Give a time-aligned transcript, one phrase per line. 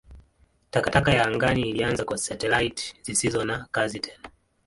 [0.71, 4.23] Takataka ya angani ilianza kwa satelaiti zisizo na kazi tena.